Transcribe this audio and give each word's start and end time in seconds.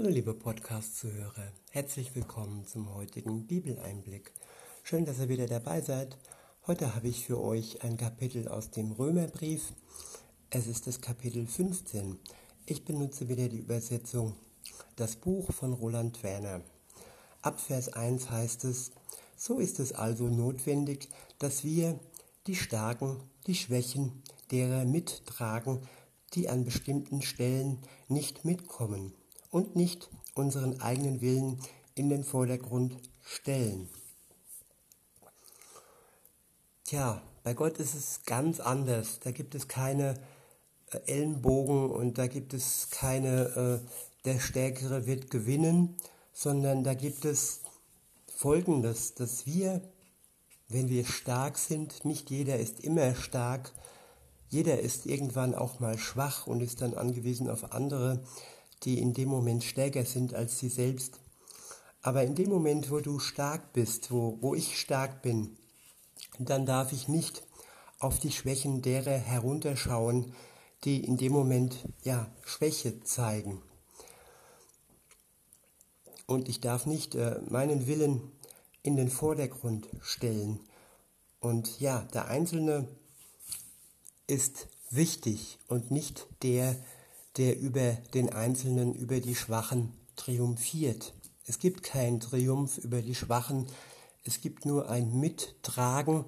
Hallo 0.00 0.12
liebe 0.12 0.32
Podcast-Zuhörer, 0.32 1.52
herzlich 1.72 2.14
willkommen 2.14 2.64
zum 2.64 2.94
heutigen 2.94 3.46
Bibeleinblick. 3.46 4.32
Schön, 4.82 5.04
dass 5.04 5.18
ihr 5.18 5.28
wieder 5.28 5.46
dabei 5.46 5.82
seid. 5.82 6.16
Heute 6.66 6.94
habe 6.94 7.08
ich 7.08 7.26
für 7.26 7.38
euch 7.38 7.84
ein 7.84 7.98
Kapitel 7.98 8.48
aus 8.48 8.70
dem 8.70 8.92
Römerbrief. 8.92 9.74
Es 10.48 10.68
ist 10.68 10.86
das 10.86 11.02
Kapitel 11.02 11.46
15. 11.46 12.18
Ich 12.64 12.86
benutze 12.86 13.28
wieder 13.28 13.50
die 13.50 13.58
Übersetzung 13.58 14.36
Das 14.96 15.16
Buch 15.16 15.52
von 15.52 15.74
Roland 15.74 16.22
Werner. 16.22 16.62
Ab 17.42 17.60
Vers 17.60 17.92
1 17.92 18.30
heißt 18.30 18.64
es, 18.64 18.92
so 19.36 19.58
ist 19.58 19.80
es 19.80 19.92
also 19.92 20.28
notwendig, 20.28 21.10
dass 21.38 21.62
wir 21.62 22.00
die 22.46 22.56
Starken, 22.56 23.18
die 23.46 23.54
Schwächen 23.54 24.22
derer 24.50 24.86
mittragen, 24.86 25.82
die 26.32 26.48
an 26.48 26.64
bestimmten 26.64 27.20
Stellen 27.20 27.80
nicht 28.08 28.46
mitkommen 28.46 29.12
und 29.50 29.76
nicht 29.76 30.10
unseren 30.34 30.80
eigenen 30.80 31.20
Willen 31.20 31.60
in 31.94 32.08
den 32.08 32.24
Vordergrund 32.24 32.96
stellen. 33.22 33.88
Tja, 36.84 37.22
bei 37.42 37.54
Gott 37.54 37.78
ist 37.78 37.94
es 37.94 38.22
ganz 38.24 38.60
anders. 38.60 39.20
Da 39.20 39.30
gibt 39.30 39.54
es 39.54 39.68
keine 39.68 40.20
äh, 40.90 40.98
Ellenbogen 41.06 41.90
und 41.90 42.18
da 42.18 42.26
gibt 42.26 42.54
es 42.54 42.88
keine, 42.90 43.80
äh, 43.84 43.90
der 44.24 44.40
Stärkere 44.40 45.06
wird 45.06 45.30
gewinnen, 45.30 45.96
sondern 46.32 46.84
da 46.84 46.94
gibt 46.94 47.24
es 47.24 47.60
Folgendes, 48.26 49.14
dass 49.14 49.46
wir, 49.46 49.82
wenn 50.68 50.88
wir 50.88 51.04
stark 51.04 51.58
sind, 51.58 52.04
nicht 52.04 52.30
jeder 52.30 52.58
ist 52.58 52.80
immer 52.80 53.14
stark, 53.14 53.72
jeder 54.48 54.80
ist 54.80 55.06
irgendwann 55.06 55.54
auch 55.54 55.78
mal 55.78 55.98
schwach 55.98 56.46
und 56.46 56.60
ist 56.60 56.82
dann 56.82 56.94
angewiesen 56.94 57.48
auf 57.48 57.72
andere, 57.72 58.20
die 58.84 58.98
in 58.98 59.12
dem 59.12 59.28
Moment 59.28 59.64
stärker 59.64 60.04
sind 60.04 60.34
als 60.34 60.58
sie 60.58 60.68
selbst. 60.68 61.20
Aber 62.02 62.22
in 62.22 62.34
dem 62.34 62.48
Moment, 62.48 62.90
wo 62.90 63.00
du 63.00 63.18
stark 63.18 63.72
bist, 63.72 64.10
wo, 64.10 64.38
wo 64.40 64.54
ich 64.54 64.80
stark 64.80 65.22
bin, 65.22 65.56
dann 66.38 66.64
darf 66.64 66.92
ich 66.92 67.08
nicht 67.08 67.42
auf 67.98 68.18
die 68.18 68.32
Schwächen 68.32 68.80
derer 68.80 69.18
herunterschauen, 69.18 70.34
die 70.84 71.04
in 71.04 71.18
dem 71.18 71.32
Moment 71.32 71.76
ja 72.02 72.30
Schwäche 72.44 73.02
zeigen. 73.02 73.60
Und 76.26 76.48
ich 76.48 76.60
darf 76.60 76.86
nicht 76.86 77.14
äh, 77.14 77.40
meinen 77.48 77.86
Willen 77.86 78.32
in 78.82 78.96
den 78.96 79.10
Vordergrund 79.10 79.88
stellen. 80.00 80.60
Und 81.40 81.80
ja, 81.80 82.06
der 82.14 82.28
Einzelne 82.28 82.88
ist 84.26 84.68
wichtig 84.90 85.58
und 85.68 85.90
nicht 85.90 86.26
der, 86.42 86.72
der 86.72 86.84
über 87.48 87.92
den 88.14 88.30
Einzelnen, 88.30 88.94
über 88.94 89.20
die 89.20 89.34
Schwachen 89.34 89.92
triumphiert. 90.16 91.14
Es 91.46 91.58
gibt 91.58 91.82
keinen 91.82 92.20
Triumph 92.20 92.78
über 92.78 93.02
die 93.02 93.14
Schwachen, 93.14 93.66
es 94.24 94.40
gibt 94.40 94.66
nur 94.66 94.90
ein 94.90 95.18
Mittragen 95.18 96.24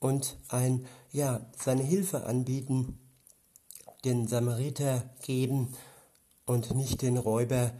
und 0.00 0.36
ein, 0.48 0.86
ja, 1.12 1.46
seine 1.56 1.82
Hilfe 1.82 2.24
anbieten, 2.24 2.98
den 4.04 4.26
Samariter 4.26 5.08
geben 5.22 5.74
und 6.46 6.74
nicht 6.74 7.02
den 7.02 7.16
Räuber, 7.16 7.72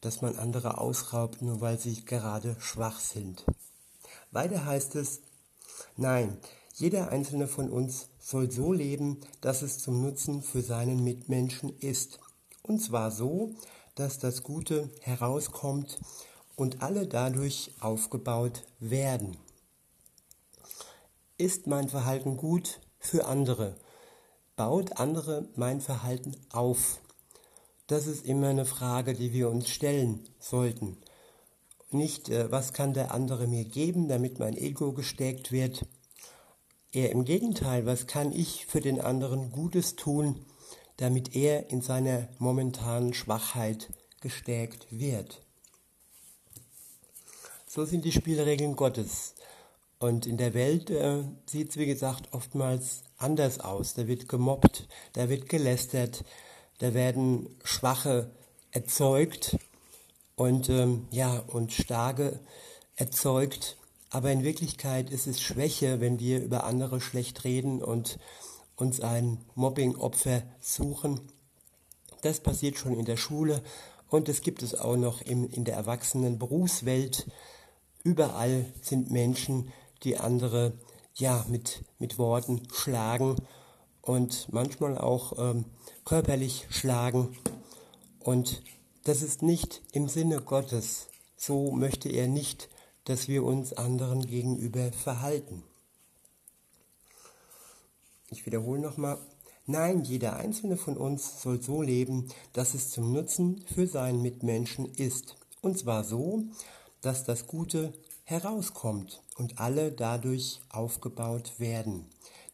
dass 0.00 0.22
man 0.22 0.36
andere 0.36 0.78
ausraubt, 0.78 1.42
nur 1.42 1.60
weil 1.60 1.78
sie 1.78 2.04
gerade 2.04 2.56
schwach 2.60 3.00
sind. 3.00 3.44
Weiter 4.30 4.64
heißt 4.64 4.94
es, 4.94 5.20
nein, 5.96 6.38
jeder 6.74 7.10
einzelne 7.10 7.46
von 7.46 7.70
uns 7.70 8.08
soll 8.18 8.50
so 8.50 8.72
leben, 8.72 9.20
dass 9.40 9.62
es 9.62 9.78
zum 9.78 10.00
Nutzen 10.00 10.42
für 10.42 10.62
seinen 10.62 11.02
Mitmenschen 11.02 11.76
ist. 11.78 12.20
Und 12.62 12.80
zwar 12.80 13.10
so, 13.10 13.54
dass 13.94 14.18
das 14.18 14.42
Gute 14.42 14.90
herauskommt 15.00 15.98
und 16.56 16.82
alle 16.82 17.06
dadurch 17.06 17.72
aufgebaut 17.80 18.64
werden. 18.78 19.36
Ist 21.36 21.66
mein 21.66 21.88
Verhalten 21.88 22.36
gut 22.36 22.80
für 22.98 23.26
andere? 23.26 23.76
Baut 24.56 24.98
andere 24.98 25.48
mein 25.56 25.80
Verhalten 25.80 26.36
auf? 26.50 27.00
Das 27.86 28.06
ist 28.06 28.24
immer 28.26 28.48
eine 28.48 28.66
Frage, 28.66 29.14
die 29.14 29.32
wir 29.32 29.48
uns 29.48 29.68
stellen 29.68 30.28
sollten. 30.38 30.98
Nicht, 31.90 32.28
äh, 32.28 32.52
was 32.52 32.72
kann 32.72 32.92
der 32.92 33.12
andere 33.12 33.48
mir 33.48 33.64
geben, 33.64 34.06
damit 34.06 34.38
mein 34.38 34.56
Ego 34.56 34.92
gestärkt 34.92 35.50
wird, 35.50 35.86
Eher 36.92 37.12
im 37.12 37.24
Gegenteil, 37.24 37.86
was 37.86 38.06
kann 38.06 38.32
ich 38.32 38.66
für 38.66 38.80
den 38.80 39.00
anderen 39.00 39.52
Gutes 39.52 39.94
tun, 39.94 40.44
damit 40.96 41.36
er 41.36 41.70
in 41.70 41.82
seiner 41.82 42.28
momentanen 42.38 43.14
Schwachheit 43.14 43.90
gestärkt 44.20 44.86
wird? 44.90 45.42
So 47.66 47.84
sind 47.84 48.04
die 48.04 48.10
Spielregeln 48.10 48.74
Gottes. 48.74 49.34
Und 50.00 50.26
in 50.26 50.36
der 50.36 50.54
Welt 50.54 50.90
äh, 50.90 51.22
sieht 51.46 51.70
es, 51.70 51.76
wie 51.76 51.86
gesagt, 51.86 52.32
oftmals 52.32 53.04
anders 53.18 53.60
aus. 53.60 53.94
Da 53.94 54.08
wird 54.08 54.28
gemobbt, 54.28 54.88
da 55.12 55.28
wird 55.28 55.48
gelästert, 55.48 56.24
da 56.78 56.94
werden 56.94 57.54
Schwache 57.62 58.30
erzeugt 58.72 59.58
und, 60.34 60.68
ähm, 60.70 61.06
ja, 61.12 61.38
und 61.38 61.72
Starke 61.72 62.40
erzeugt. 62.96 63.76
Aber 64.10 64.32
in 64.32 64.42
Wirklichkeit 64.42 65.10
ist 65.10 65.28
es 65.28 65.40
Schwäche, 65.40 66.00
wenn 66.00 66.18
wir 66.18 66.42
über 66.42 66.64
andere 66.64 67.00
schlecht 67.00 67.44
reden 67.44 67.82
und 67.82 68.18
uns 68.76 69.00
ein 69.00 69.38
Mobbing-Opfer 69.54 70.42
suchen. 70.60 71.20
Das 72.22 72.40
passiert 72.40 72.76
schon 72.76 72.98
in 72.98 73.04
der 73.04 73.16
Schule 73.16 73.62
und 74.08 74.28
es 74.28 74.40
gibt 74.42 74.62
es 74.62 74.74
auch 74.74 74.96
noch 74.96 75.22
im, 75.22 75.48
in 75.48 75.64
der 75.64 75.76
erwachsenen 75.76 76.38
Berufswelt. 76.38 77.26
Überall 78.02 78.66
sind 78.82 79.10
Menschen, 79.10 79.72
die 80.02 80.18
andere 80.18 80.72
ja 81.14 81.44
mit, 81.48 81.84
mit 81.98 82.18
Worten 82.18 82.62
schlagen 82.72 83.36
und 84.02 84.48
manchmal 84.50 84.98
auch 84.98 85.34
ähm, 85.38 85.66
körperlich 86.04 86.66
schlagen. 86.70 87.36
Und 88.18 88.62
das 89.04 89.22
ist 89.22 89.42
nicht 89.42 89.82
im 89.92 90.08
Sinne 90.08 90.40
Gottes. 90.40 91.06
So 91.36 91.70
möchte 91.70 92.08
er 92.08 92.26
nicht 92.26 92.68
dass 93.10 93.26
wir 93.26 93.42
uns 93.42 93.72
anderen 93.72 94.24
gegenüber 94.24 94.92
verhalten. 94.92 95.64
Ich 98.28 98.46
wiederhole 98.46 98.80
nochmal. 98.80 99.18
Nein, 99.66 100.04
jeder 100.04 100.36
einzelne 100.36 100.76
von 100.76 100.96
uns 100.96 101.42
soll 101.42 101.60
so 101.60 101.82
leben, 101.82 102.28
dass 102.52 102.74
es 102.74 102.92
zum 102.92 103.12
Nutzen 103.12 103.64
für 103.74 103.88
seinen 103.88 104.22
Mitmenschen 104.22 104.86
ist. 104.94 105.34
Und 105.60 105.76
zwar 105.76 106.04
so, 106.04 106.44
dass 107.00 107.24
das 107.24 107.48
Gute 107.48 107.92
herauskommt 108.22 109.20
und 109.36 109.58
alle 109.58 109.90
dadurch 109.90 110.60
aufgebaut 110.68 111.54
werden. 111.58 112.06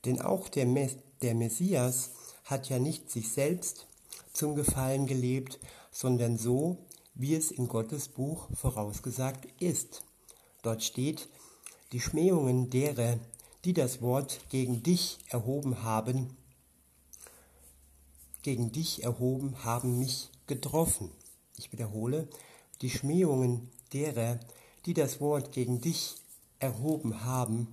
Denn 0.06 0.22
auch 0.22 0.48
der, 0.48 0.64
Mess 0.64 0.96
der 1.20 1.34
Messias 1.34 2.12
hat 2.44 2.70
ja 2.70 2.78
nicht 2.78 3.10
sich 3.10 3.30
selbst 3.30 3.86
zum 4.32 4.54
Gefallen 4.54 5.06
gelebt, 5.06 5.60
sondern 5.90 6.38
so, 6.38 6.78
wie 7.14 7.34
es 7.34 7.50
in 7.50 7.68
Gottes 7.68 8.08
Buch 8.08 8.48
vorausgesagt 8.54 9.48
ist. 9.60 10.02
Dort 10.66 10.82
steht, 10.82 11.28
die 11.92 12.00
Schmähungen 12.00 12.70
derer, 12.70 13.20
die 13.64 13.72
das 13.72 14.02
Wort 14.02 14.40
gegen 14.48 14.82
dich 14.82 15.20
erhoben 15.28 15.84
haben, 15.84 16.36
gegen 18.42 18.72
dich 18.72 19.04
erhoben, 19.04 19.62
haben 19.62 20.00
mich 20.00 20.28
getroffen. 20.48 21.12
Ich 21.56 21.70
wiederhole, 21.70 22.26
die 22.82 22.90
Schmähungen 22.90 23.70
derer, 23.92 24.40
die 24.86 24.92
das 24.92 25.20
Wort 25.20 25.52
gegen 25.52 25.80
dich 25.80 26.16
erhoben 26.58 27.22
haben, 27.24 27.68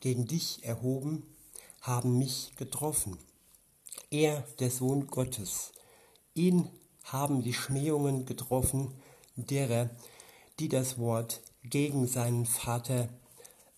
gegen 0.00 0.24
dich 0.24 0.64
erhoben, 0.64 1.22
haben 1.80 2.18
mich 2.18 2.56
getroffen. 2.56 3.18
Er, 4.10 4.42
der 4.58 4.72
Sohn 4.72 5.06
Gottes, 5.06 5.70
ihn 6.34 6.68
haben 7.04 7.44
die 7.44 7.54
Schmähungen 7.54 8.26
getroffen, 8.26 8.92
derer, 9.36 9.90
die 10.58 10.68
das 10.68 10.98
Wort 10.98 11.40
gegen 11.64 12.06
seinen 12.06 12.46
Vater 12.46 13.08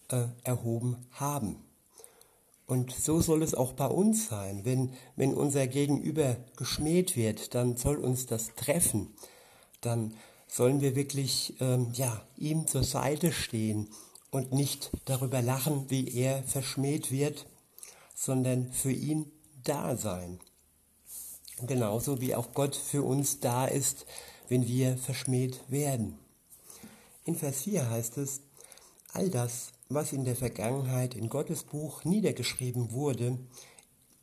äh, 0.08 0.24
erhoben 0.44 1.06
haben. 1.12 1.56
Und 2.66 2.92
so 2.92 3.20
soll 3.20 3.42
es 3.42 3.54
auch 3.54 3.72
bei 3.72 3.86
uns 3.86 4.28
sein. 4.28 4.64
Wenn, 4.64 4.92
wenn 5.16 5.32
unser 5.32 5.66
Gegenüber 5.66 6.36
geschmäht 6.56 7.16
wird, 7.16 7.54
dann 7.54 7.78
soll 7.78 7.96
uns 7.96 8.26
das 8.26 8.54
treffen. 8.56 9.14
Dann 9.80 10.14
sollen 10.46 10.82
wir 10.82 10.94
wirklich 10.94 11.54
ähm, 11.60 11.92
ja, 11.94 12.22
ihm 12.36 12.66
zur 12.66 12.84
Seite 12.84 13.32
stehen 13.32 13.88
und 14.30 14.52
nicht 14.52 14.90
darüber 15.06 15.40
lachen, 15.40 15.86
wie 15.88 16.14
er 16.14 16.42
verschmäht 16.42 17.10
wird, 17.10 17.46
sondern 18.14 18.70
für 18.72 18.92
ihn 18.92 19.30
da 19.64 19.96
sein. 19.96 20.38
Genauso 21.66 22.20
wie 22.20 22.34
auch 22.34 22.52
Gott 22.52 22.76
für 22.76 23.02
uns 23.02 23.40
da 23.40 23.64
ist, 23.64 24.04
wenn 24.48 24.68
wir 24.68 24.96
verschmäht 24.98 25.60
werden. 25.68 26.18
In 27.28 27.36
Vers 27.36 27.64
4 27.64 27.90
heißt 27.90 28.16
es, 28.16 28.40
all 29.12 29.28
das, 29.28 29.72
was 29.90 30.14
in 30.14 30.24
der 30.24 30.34
Vergangenheit 30.34 31.14
in 31.14 31.28
Gottes 31.28 31.62
Buch 31.62 32.02
niedergeschrieben 32.06 32.92
wurde, 32.92 33.38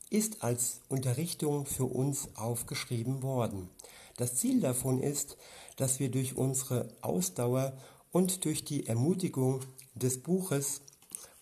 ist 0.09 0.41
als 0.41 0.81
Unterrichtung 0.89 1.67
für 1.67 1.85
uns 1.85 2.29
aufgeschrieben 2.35 3.21
worden, 3.21 3.69
Das 4.17 4.37
Ziel 4.37 4.59
davon 4.59 4.99
ist, 4.99 5.37
dass 5.75 5.99
wir 5.99 6.09
durch 6.09 6.35
unsere 6.35 6.89
Ausdauer 7.01 7.77
und 8.11 8.43
durch 8.43 8.65
die 8.65 8.87
Ermutigung 8.87 9.61
des 9.93 10.23
Buches 10.23 10.81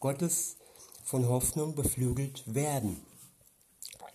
Gottes 0.01 0.57
von 1.01 1.29
Hoffnung 1.29 1.75
beflügelt 1.75 2.43
werden. 2.45 2.99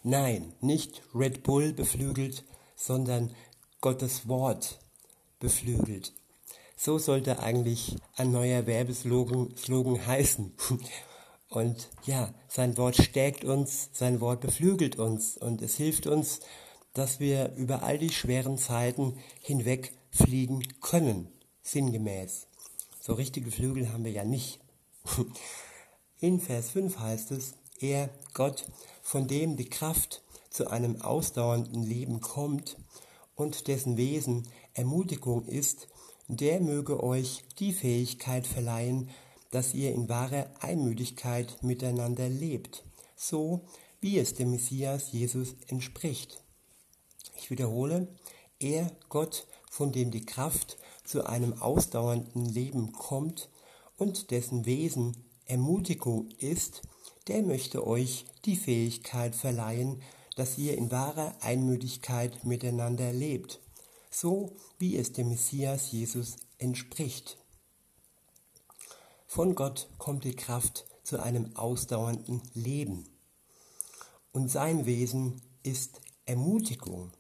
Nein, 0.03 0.53
nicht 0.61 1.01
Red 1.15 1.45
Bull 1.45 1.73
beflügelt, 1.73 2.45
sondern 2.77 3.35
Gottes 3.81 4.29
Wort 4.29 4.81
beflügelt. 5.41 6.13
So 6.81 6.97
sollte 6.99 7.41
eigentlich 7.41 7.97
ein 8.15 8.31
neuer 8.31 8.69
Werbeslogan 8.69 9.53
Slogan 9.57 10.07
heißen. 10.07 10.55
Und 11.49 11.89
ja, 12.05 12.33
sein 12.47 12.77
Wort 12.77 12.95
stärkt 12.95 13.45
uns, 13.45 13.91
sein 13.93 14.21
Wort 14.21 14.41
beflügelt 14.41 14.97
uns 14.97 15.37
und 15.37 15.61
es 15.61 15.77
hilft 15.77 16.07
uns, 16.07 16.39
dass 16.95 17.19
wir 17.19 17.53
über 17.57 17.83
all 17.83 17.99
die 17.99 18.13
schweren 18.13 18.59
Zeiten 18.59 19.19
hinweg 19.41 19.93
fliegen 20.13 20.63
können, 20.81 21.33
sinngemäß. 21.63 22.47
So 23.01 23.15
richtige 23.15 23.51
Flügel 23.51 23.93
haben 23.93 24.05
wir 24.05 24.13
ja 24.13 24.25
nicht. 24.25 24.61
In 26.21 26.39
Vers 26.39 26.71
5 26.71 26.97
heißt 26.97 27.33
es, 27.33 27.55
er, 27.81 28.09
Gott, 28.35 28.67
von 29.03 29.27
dem 29.27 29.57
die 29.57 29.69
Kraft 29.69 30.23
zu 30.49 30.69
einem 30.69 31.03
ausdauernden 31.03 31.83
Leben 31.83 32.21
kommt 32.21 32.77
und 33.35 33.67
dessen 33.67 33.97
Wesen 33.97 34.47
Ermutigung 34.79 35.45
ist, 35.47 35.89
der 36.29 36.61
möge 36.61 37.03
euch 37.03 37.43
die 37.59 37.73
Fähigkeit 37.73 38.47
verleihen, 38.47 39.11
dass 39.51 39.75
ihr 39.75 39.93
in 39.93 40.09
wahrer 40.09 40.47
Einmütigkeit 40.61 41.63
miteinander 41.63 42.29
lebt, 42.29 42.85
so 43.17 43.63
wie 44.01 44.19
es 44.19 44.35
dem 44.35 44.53
Messias 44.53 45.11
Jesus 45.11 45.57
entspricht. 45.67 46.43
Ich 47.37 47.51
wiederhole, 47.51 48.07
er, 48.61 48.93
Gott, 49.09 49.47
von 49.69 49.91
dem 49.91 50.13
die 50.13 50.25
Kraft 50.25 50.77
zu 51.05 51.27
einem 51.27 51.61
ausdauernden 51.61 52.45
Leben 52.45 52.93
kommt 52.93 53.49
und 53.97 54.31
dessen 54.31 54.65
Wesen 54.65 55.17
Ermutigung 55.47 56.29
ist, 56.39 56.83
der 57.27 57.43
möchte 57.43 57.85
euch 57.85 58.27
die 58.45 58.57
Fähigkeit 58.57 59.35
verleihen, 59.35 60.03
dass 60.37 60.57
ihr 60.57 60.79
in 60.79 60.93
wahrer 60.93 61.35
Einmütigkeit 61.41 62.45
miteinander 62.45 63.13
lebt, 63.13 63.61
so 64.21 64.57
wie 64.79 64.97
es 64.97 65.13
dem 65.13 65.29
Messias 65.29 65.93
Jesus 65.93 66.37
entspricht. 66.59 67.39
Von 69.27 69.55
Gott 69.55 69.89
kommt 69.99 70.25
die 70.25 70.35
Kraft 70.35 70.87
zu 71.05 71.23
einem 71.23 71.55
ausdauernden 71.55 72.43
Leben. 72.53 73.09
Und 74.33 74.51
sein 74.51 74.87
Wesen 74.87 75.41
ist 75.63 76.01
Ermutigung. 76.27 77.13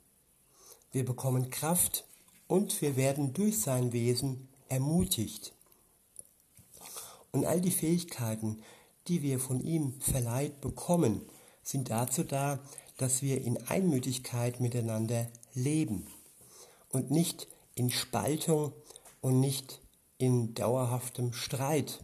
Wir 0.91 1.05
bekommen 1.05 1.51
Kraft 1.51 2.05
und 2.49 2.81
wir 2.83 2.97
werden 2.97 3.33
durch 3.33 3.61
sein 3.61 3.93
Wesen 3.93 4.49
ermutigt. 4.69 5.53
Und 7.31 7.45
all 7.45 7.61
die 7.61 7.71
Fähigkeiten, 7.71 8.63
die 9.07 9.23
wir 9.23 9.39
von 9.39 9.61
ihm 9.61 10.01
verleiht 10.01 10.61
bekommen, 10.61 11.23
sind 11.63 11.91
dazu 11.91 12.25
da, 12.25 12.59
dass 12.97 13.23
wir 13.23 13.41
in 13.43 13.57
Einmütigkeit 13.69 14.61
miteinander 14.61 15.31
leben 15.55 16.09
und 16.91 17.11
nicht 17.11 17.49
in 17.75 17.91
Spaltung 17.91 18.73
und 19.21 19.41
nicht 19.41 19.81
in 20.19 20.55
dauerhaftem 20.55 21.33
Streit. 21.33 22.03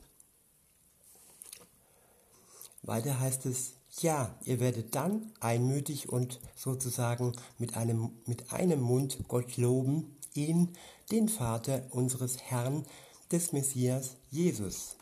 Weiter 2.82 3.19
heißt 3.19 3.46
es, 3.46 3.75
ja, 4.00 4.34
ihr 4.44 4.60
werdet 4.60 4.94
dann 4.94 5.32
einmütig 5.40 6.08
und 6.08 6.40
sozusagen 6.56 7.32
mit 7.58 7.76
einem, 7.76 8.10
mit 8.26 8.52
einem 8.52 8.81
Mund 8.81 9.19
Gott 9.28 9.56
loben, 9.56 10.16
ihn, 10.34 10.76
den 11.10 11.28
Vater 11.28 11.82
unseres 11.90 12.38
Herrn, 12.38 12.84
des 13.31 13.52
Messias 13.52 14.16
Jesus. 14.31 14.96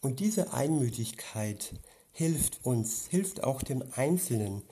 Und 0.00 0.20
diese 0.20 0.52
Einmütigkeit 0.52 1.74
hilft 2.12 2.64
uns, 2.64 3.06
hilft 3.08 3.44
auch 3.44 3.62
dem 3.62 3.82
Einzelnen. 3.94 4.62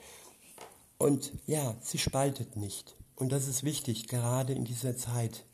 Und 0.98 1.32
ja, 1.46 1.76
sie 1.82 1.98
spaltet 1.98 2.56
nicht. 2.56 2.94
Und 3.20 3.32
das 3.32 3.48
ist 3.48 3.64
wichtig, 3.64 4.08
gerade 4.08 4.54
in 4.54 4.64
dieser 4.64 4.96
Zeit. 4.96 5.44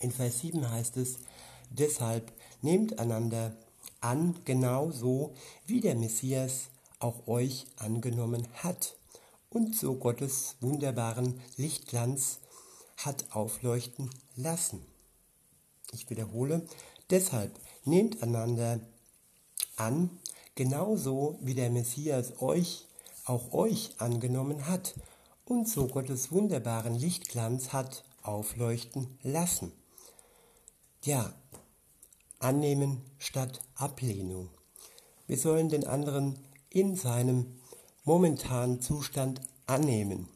In 0.00 0.10
Vers 0.10 0.40
7 0.40 0.70
heißt 0.70 0.96
es, 0.96 1.18
deshalb 1.68 2.32
nehmt 2.62 2.98
einander 2.98 3.54
an, 4.00 4.36
genauso 4.46 5.34
wie 5.66 5.82
der 5.82 5.94
Messias 5.94 6.70
auch 7.00 7.28
euch 7.28 7.66
angenommen 7.76 8.48
hat 8.62 8.96
und 9.50 9.76
so 9.76 9.94
Gottes 9.96 10.56
wunderbaren 10.62 11.38
Lichtglanz 11.58 12.38
hat 12.96 13.26
aufleuchten 13.32 14.08
lassen. 14.34 14.80
Ich 15.92 16.08
wiederhole, 16.08 16.66
deshalb 17.10 17.52
nehmt 17.84 18.22
einander 18.22 18.80
an, 19.76 20.08
genauso 20.54 21.38
wie 21.42 21.54
der 21.54 21.68
Messias 21.68 22.40
euch, 22.40 22.86
auch 23.26 23.52
euch 23.52 23.90
angenommen 23.98 24.66
hat 24.66 24.94
und 25.44 25.68
so 25.68 25.86
Gottes 25.86 26.32
wunderbaren 26.32 26.94
Lichtglanz 26.94 27.72
hat 27.72 28.04
aufleuchten 28.22 29.18
lassen. 29.22 29.72
Ja, 31.04 31.32
annehmen 32.38 33.02
statt 33.18 33.60
Ablehnung. 33.74 34.48
Wir 35.26 35.38
sollen 35.38 35.68
den 35.68 35.86
anderen 35.86 36.38
in 36.70 36.96
seinem 36.96 37.58
momentanen 38.04 38.80
Zustand 38.80 39.40
annehmen. 39.66 40.28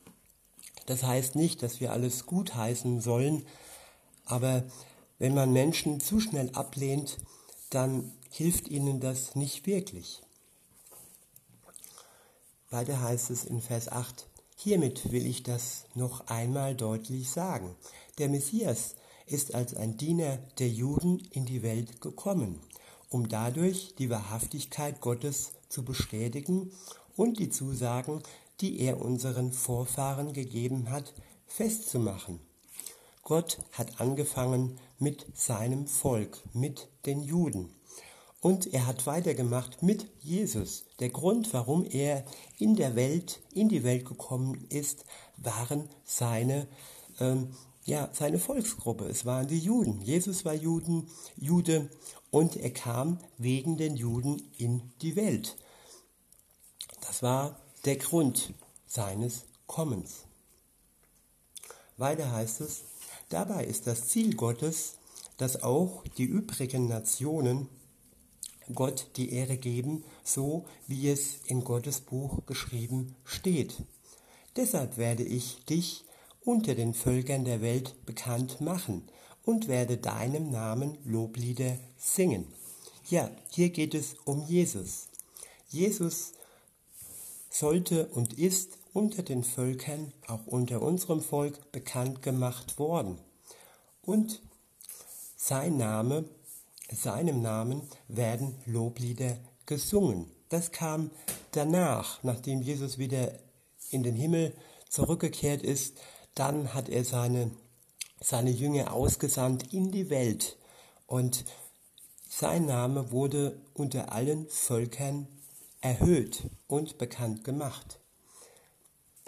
Das 0.87 1.03
heißt 1.03 1.35
nicht, 1.35 1.63
dass 1.63 1.81
wir 1.81 1.93
alles 1.93 2.27
gutheißen 2.27 3.01
sollen, 3.01 3.45
aber 4.25 4.65
wenn 5.19 5.35
man 5.35 5.53
Menschen 5.53 6.01
zu 6.01 6.21
schnell 6.21 6.51
ablehnt, 6.51 7.19
dann 7.71 8.13
hilft 8.31 8.69
ihnen 8.69 9.01
das 9.01 9.35
nicht 9.35 9.67
wirklich. 9.67 10.23
Weiter 12.71 13.01
heißt 13.01 13.31
es 13.31 13.45
in 13.45 13.61
Vers 13.61 13.89
8, 13.89 14.29
hiermit 14.57 15.13
will 15.13 15.27
ich 15.27 15.43
das 15.43 15.85
noch 15.95 16.27
einmal 16.27 16.75
deutlich 16.75 17.31
sagen. 17.31 17.77
Der 18.19 18.29
Messias 18.29 18.97
ist 19.27 19.55
als 19.55 19.75
ein 19.75 19.97
Diener 19.97 20.39
der 20.59 20.69
Juden 20.69 21.21
in 21.31 21.45
die 21.45 21.63
Welt 21.63 22.01
gekommen, 22.01 22.61
um 23.11 23.29
dadurch 23.29 23.95
die 23.99 24.11
Wahrhaftigkeit 24.11 25.01
Gottes 25.01 25.53
zu 25.69 25.85
bestätigen 25.85 26.73
und 27.17 27.39
die 27.39 27.51
Zusagen, 27.51 28.23
die 28.61 28.81
er 28.81 29.01
unseren 29.01 29.53
Vorfahren 29.53 30.33
gegeben 30.33 30.91
hat, 30.91 31.13
festzumachen. 31.47 32.41
Gott 33.23 33.59
hat 33.73 34.01
angefangen 34.01 34.79
mit 34.99 35.27
seinem 35.35 35.87
Volk, 35.87 36.43
mit 36.53 36.89
den 37.05 37.23
Juden. 37.23 37.76
Und 38.41 38.73
er 38.73 38.87
hat 38.87 39.07
weitergemacht 39.07 39.83
mit 39.83 40.07
Jesus. 40.21 40.85
Der 41.01 41.11
Grund, 41.11 41.53
warum 41.53 41.85
er 41.85 42.25
in 42.59 42.77
der 42.77 42.95
Welt, 42.95 43.41
in 43.53 43.69
die 43.69 43.83
Welt 43.83 44.05
gekommen 44.05 44.67
ist, 44.69 45.05
waren 45.37 45.89
seine, 46.05 46.69
ähm, 47.19 47.55
ja, 47.85 48.09
seine 48.13 48.39
Volksgruppe. 48.39 49.07
Es 49.07 49.25
waren 49.25 49.49
die 49.49 49.59
Juden. 49.59 50.03
Jesus 50.03 50.45
war 50.45 50.55
Juden, 50.55 51.09
Jude 51.37 51.91
und 52.31 52.57
er 52.57 52.71
kam 52.71 53.19
wegen 53.39 53.77
den 53.77 53.97
Juden 53.97 54.43
in 54.59 54.93
die 55.01 55.17
Welt. 55.17 55.57
Das 57.01 57.23
war 57.23 57.59
der 57.85 57.97
Grund 57.97 58.53
seines 58.87 59.45
Kommens. 59.67 60.25
Weiter 61.97 62.31
heißt 62.31 62.61
es, 62.61 62.83
dabei 63.29 63.65
ist 63.65 63.87
das 63.87 64.09
Ziel 64.09 64.35
Gottes, 64.35 64.97
dass 65.39 65.63
auch 65.63 66.05
die 66.19 66.25
übrigen 66.25 66.89
Nationen 66.89 67.69
Gott 68.75 69.09
die 69.17 69.33
Ehre 69.33 69.57
geben, 69.57 70.05
so 70.25 70.65
wie 70.87 71.09
es 71.09 71.39
in 71.47 71.65
Gottes 71.65 72.01
Buch 72.01 72.45
geschrieben 72.47 73.15
steht. 73.25 73.75
Deshalb 74.57 74.97
werde 74.97 75.23
ich 75.23 75.65
dich 75.67 76.05
unter 76.45 76.75
den 76.75 76.95
Völkern 76.95 77.45
der 77.45 77.61
Welt 77.61 77.95
bekannt 78.07 78.61
machen 78.61 79.09
und 79.45 79.69
werde 79.69 79.97
deinem 79.97 80.51
Namen 80.51 80.99
Loblieder 81.05 81.79
singen. 81.99 82.47
Ja, 83.09 83.31
hier 83.51 83.71
geht 83.71 83.95
es 83.95 84.15
um 84.25 84.45
Jesus. 84.47 85.07
Jesus 85.69 86.33
sollte 87.51 88.07
und 88.07 88.39
ist 88.39 88.79
unter 88.93 89.23
den 89.23 89.45
Völkern, 89.45 90.13
auch 90.27 90.47
unter 90.47 90.83
unserem 90.83 91.21
Volk, 91.21 91.71
bekannt 91.71 92.23
gemacht 92.23 92.79
worden. 92.79 93.19
Und 94.03 94.41
sein 95.37 95.77
Name, 95.77 96.25
seinem 96.91 97.43
Namen 97.43 97.83
werden 98.09 98.57
Loblieder 98.67 99.39
gesungen. 99.67 100.31
Das 100.49 100.73
kam 100.73 101.11
danach, 101.53 102.23
nachdem 102.23 102.63
Jesus 102.63 102.99
wieder 102.99 103.33
in 103.91 104.03
den 104.03 104.15
Himmel 104.15 104.55
zurückgekehrt 104.89 105.63
ist, 105.63 105.99
dann 106.35 106.75
hat 106.75 106.89
er 106.89 107.05
seine, 107.05 107.51
seine 108.21 108.51
Jünger 108.51 108.93
ausgesandt 108.93 109.73
in 109.73 109.91
die 109.91 110.11
Welt 110.11 110.57
und 111.07 111.45
sein 112.29 112.67
Name 112.67 113.11
wurde 113.13 113.61
unter 113.75 114.13
allen 114.13 114.49
Völkern 114.49 115.27
erhöht 115.81 116.45
und 116.67 116.99
bekannt 116.99 117.45
gemacht. 117.45 118.01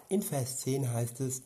In 0.09 0.23
Vers 0.23 0.59
10 0.59 0.93
heißt 0.93 1.21
es, 1.21 1.43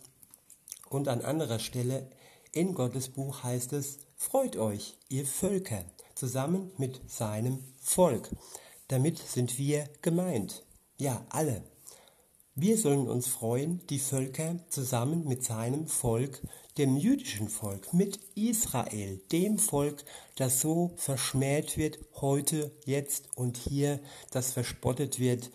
und 0.89 1.09
an 1.09 1.23
anderer 1.23 1.59
Stelle 1.59 2.09
in 2.53 2.75
Gottes 2.75 3.09
Buch 3.09 3.43
heißt 3.43 3.73
es, 3.73 3.99
freut 4.17 4.57
euch, 4.57 4.97
ihr 5.09 5.27
Völker, 5.27 5.85
zusammen 6.23 6.71
mit 6.79 7.01
seinem 7.11 7.59
Volk. 7.81 8.31
Damit 8.87 9.19
sind 9.19 9.59
wir 9.59 9.89
gemeint. 10.03 10.65
Ja, 10.97 11.27
alle. 11.31 11.65
Wir 12.55 12.79
sollen 12.79 13.09
uns 13.09 13.27
freuen, 13.27 13.85
die 13.89 13.99
Völker 13.99 14.55
zusammen 14.69 15.27
mit 15.27 15.43
seinem 15.43 15.89
Volk, 15.89 16.41
dem 16.79 16.97
jüdischen 16.97 17.49
Volk, 17.49 17.93
mit 17.93 18.21
Israel, 18.37 19.21
dem 19.33 19.59
Volk, 19.59 20.05
das 20.37 20.61
so 20.61 20.93
verschmäht 20.95 21.77
wird 21.77 21.99
heute, 22.21 22.71
jetzt 22.85 23.31
und 23.35 23.57
hier, 23.57 23.99
das 24.31 24.53
verspottet 24.53 25.19
wird, 25.19 25.51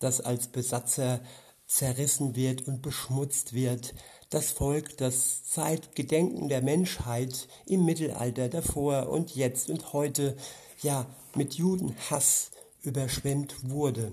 das 0.00 0.20
als 0.20 0.48
Besatzer 0.48 1.20
zerrissen 1.68 2.34
wird 2.34 2.66
und 2.66 2.82
beschmutzt 2.82 3.52
wird, 3.52 3.94
das 4.30 4.50
Volk, 4.50 4.96
das 4.98 5.42
seit 5.46 5.96
Gedenken 5.96 6.48
der 6.48 6.62
Menschheit 6.62 7.48
im 7.66 7.84
Mittelalter 7.84 8.48
davor 8.48 9.08
und 9.08 9.34
jetzt 9.34 9.70
und 9.70 9.92
heute 9.92 10.36
ja 10.82 11.06
mit 11.34 11.54
Judenhass 11.54 12.50
überschwemmt 12.82 13.70
wurde. 13.70 14.12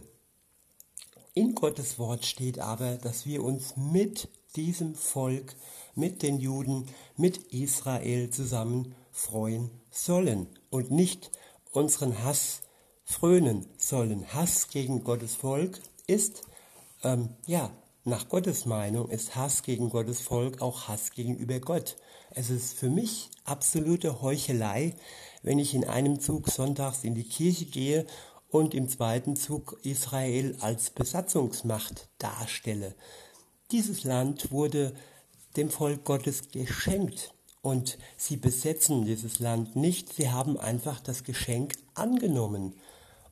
In 1.34 1.54
Gottes 1.54 2.00
Wort 2.00 2.26
steht 2.26 2.60
aber, 2.60 2.96
dass 2.96 3.26
wir 3.26 3.44
uns 3.44 3.76
mit 3.76 4.30
diesem 4.56 4.96
Volk, 4.96 5.56
mit 5.94 6.24
den 6.24 6.40
Juden, 6.40 6.88
mit 7.18 7.38
Israel 7.54 8.30
zusammen 8.30 8.96
freuen 9.12 9.70
sollen 9.92 10.48
und 10.70 10.92
nicht 10.92 11.32
unseren 11.72 12.24
Hass 12.24 12.62
frönen 13.04 13.68
sollen. 13.78 14.34
Hass 14.34 14.70
gegen 14.70 15.04
Gottes 15.04 15.36
Volk 15.36 15.82
ist 16.08 16.44
ähm, 17.04 17.30
ja 17.46 17.70
nach 18.08 18.30
Gottes 18.30 18.66
Meinung 18.66 19.10
ist 19.10 19.36
Hass 19.36 19.64
gegen 19.64 19.90
Gottes 19.90 20.22
Volk 20.22 20.62
auch 20.62 20.88
Hass 20.88 21.12
gegenüber 21.12 21.60
Gott. 21.60 21.98
Es 22.30 22.52
ist 22.52 22.78
für 22.78 22.90
mich 22.90 23.32
absolute 23.46 24.22
Heuchelei, 24.22 24.96
wenn 25.42 25.58
ich 25.58 25.74
in 25.74 25.86
einem 25.86 26.20
Zug 26.20 26.50
sonntags 26.50 27.04
in 27.04 27.16
die 27.16 27.28
Kirche 27.28 27.66
gehe 27.66 28.06
und 28.50 28.76
im 28.76 28.90
zweiten 28.90 29.36
Zug 29.36 29.80
Israel 29.82 30.56
als 30.62 30.92
Besatzungsmacht 30.92 32.08
darstelle. 32.20 32.94
Dieses 33.72 34.04
Land 34.04 34.52
wurde 34.52 34.94
dem 35.58 35.72
Volk 35.72 36.04
Gottes 36.04 36.52
geschenkt 36.52 37.34
und 37.64 37.98
sie 38.18 38.38
besetzen 38.38 39.06
dieses 39.06 39.40
Land 39.40 39.76
nicht, 39.76 40.14
sie 40.14 40.30
haben 40.30 40.60
einfach 40.60 41.00
das 41.00 41.24
Geschenk 41.24 41.74
angenommen. 41.96 42.76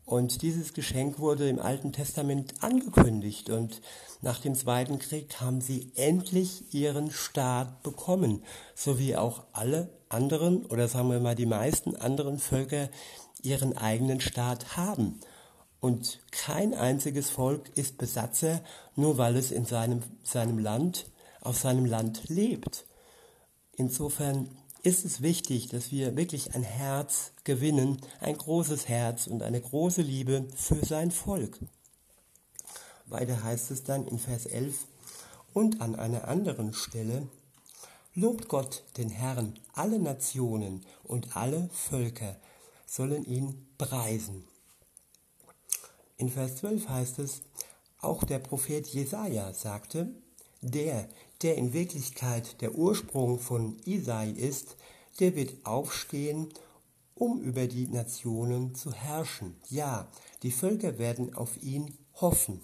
Und 0.06 0.42
dieses 0.42 0.74
Geschenk 0.74 1.20
wurde 1.20 1.48
im 1.48 1.60
Alten 1.60 1.94
Testament 1.94 2.56
angekündigt 2.62 3.50
und 3.50 3.82
nach 4.22 4.40
dem 4.40 4.54
Zweiten 4.54 5.00
Krieg 5.00 5.40
haben 5.40 5.62
sie 5.62 5.92
endlich 5.96 6.74
ihren 6.74 7.12
Staat 7.12 7.84
bekommen, 7.84 8.44
so 8.76 9.00
wie 9.00 9.16
auch 9.16 9.44
alle 9.54 9.90
anderen 10.10 10.66
oder 10.66 10.88
sagen 10.88 11.10
wir 11.10 11.20
mal 11.20 11.36
die 11.36 11.46
meisten 11.46 11.96
anderen 11.96 12.40
Völker 12.40 12.90
ihren 13.42 13.78
eigenen 13.78 14.20
Staat 14.20 14.76
haben. 14.76 15.20
Und 15.80 16.20
kein 16.32 16.74
einziges 16.74 17.30
Volk 17.30 17.70
ist 17.76 17.98
Besatzer, 17.98 18.62
nur 18.96 19.18
weil 19.18 19.36
es 19.36 19.52
in 19.52 19.66
seinem, 19.66 20.02
seinem 20.24 20.58
Land, 20.58 21.08
auf 21.42 21.58
seinem 21.58 21.86
Land 21.86 22.30
lebt. 22.30 22.86
Insofern 23.76 24.50
ist 24.84 25.06
es 25.06 25.22
wichtig, 25.22 25.70
dass 25.70 25.92
wir 25.92 26.16
wirklich 26.16 26.54
ein 26.54 26.64
Herz 26.64 27.32
gewinnen, 27.46 28.02
ein 28.20 28.38
großes 28.38 28.88
Herz 28.88 29.28
und 29.28 29.42
eine 29.42 29.62
große 29.62 30.02
Liebe 30.02 30.46
für 30.56 30.86
sein 30.86 31.10
Volk. 31.10 31.58
Weiter 33.06 33.44
heißt 33.44 33.72
es 33.72 33.84
dann 33.84 34.08
in 34.08 34.20
Vers 34.20 34.46
11, 34.46 34.76
und 35.54 35.82
an 35.82 35.96
einer 35.96 36.28
anderen 36.28 36.74
Stelle, 36.74 37.28
Lobt 38.16 38.48
Gott 38.48 38.84
den 38.98 39.10
Herrn, 39.10 39.58
alle 39.74 39.98
Nationen 39.98 40.86
und 41.04 41.36
alle 41.36 41.68
Völker 41.74 42.36
sollen 42.86 43.26
ihn 43.26 43.66
preisen. 43.80 44.46
In 46.18 46.30
Vers 46.30 46.58
12 46.58 46.90
heißt 46.90 47.20
es, 47.20 47.42
auch 48.02 48.24
der 48.24 48.38
Prophet 48.38 48.86
Jesaja 48.86 49.52
sagte, 49.54 50.14
der, 50.62 51.10
der 51.44 51.58
in 51.58 51.74
Wirklichkeit 51.74 52.62
der 52.62 52.76
Ursprung 52.76 53.38
von 53.38 53.78
Isai 53.86 54.30
ist, 54.30 54.76
der 55.20 55.36
wird 55.36 55.66
aufstehen, 55.66 56.50
um 57.16 57.42
über 57.42 57.68
die 57.68 57.88
Nationen 57.88 58.74
zu 58.74 58.94
herrschen. 58.94 59.56
Ja, 59.70 60.08
die 60.42 60.52
Völker 60.52 60.98
werden 60.98 61.36
auf 61.36 61.62
ihn 61.62 61.98
hoffen. 62.16 62.62